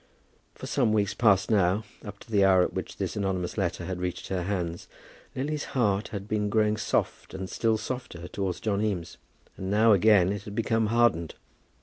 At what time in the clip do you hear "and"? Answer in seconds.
7.35-7.47, 9.57-9.69